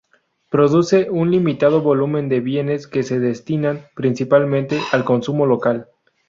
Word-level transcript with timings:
Produce 0.49 1.11
un 1.11 1.29
limitado 1.29 1.81
volumen 1.83 2.27
de 2.27 2.39
bienes 2.39 2.87
que 2.87 3.03
se 3.03 3.19
destinan 3.19 3.85
principalmente 3.93 4.79
al 4.91 5.05
consumo 5.05 5.45
local. 5.45 5.89